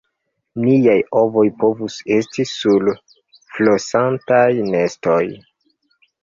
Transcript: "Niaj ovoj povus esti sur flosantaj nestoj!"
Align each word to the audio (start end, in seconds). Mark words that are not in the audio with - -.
"Niaj 0.61 0.95
ovoj 1.19 1.43
povus 1.63 1.97
esti 2.15 2.45
sur 2.53 2.87
flosantaj 3.59 4.49
nestoj!" 4.73 5.21